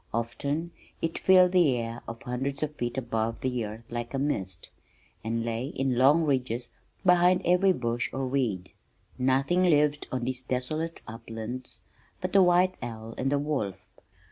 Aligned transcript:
Often 0.15 0.71
it 0.99 1.19
filled 1.19 1.51
the 1.51 1.77
air 1.77 2.01
for 2.07 2.17
hundreds 2.25 2.63
of 2.63 2.73
feet 2.73 2.97
above 2.97 3.41
the 3.41 3.63
earth 3.63 3.83
like 3.87 4.15
a 4.15 4.17
mist, 4.17 4.71
and 5.23 5.45
lay 5.45 5.67
in 5.67 5.95
long 5.95 6.23
ridges 6.23 6.69
behind 7.05 7.43
every 7.45 7.71
bush 7.71 8.11
or 8.11 8.25
weed. 8.25 8.71
Nothing 9.19 9.61
lived 9.61 10.07
on 10.11 10.21
these 10.21 10.41
desolate 10.41 11.03
uplands 11.07 11.81
but 12.19 12.33
the 12.33 12.41
white 12.41 12.73
owl 12.81 13.13
and 13.19 13.31
the 13.31 13.37
wolf. 13.37 13.75